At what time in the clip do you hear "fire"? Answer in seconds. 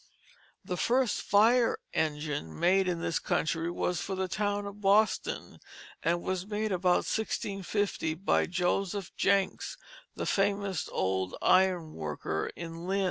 1.21-1.77